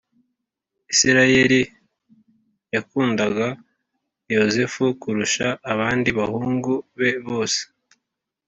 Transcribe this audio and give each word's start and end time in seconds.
Isirayeli 0.93 1.61
yakundaga 2.75 3.47
Yozefu 4.35 4.83
kurusha 5.01 5.47
abandi 5.71 6.09
bahungu 6.19 6.73
be 6.97 7.09
bose 7.27 7.61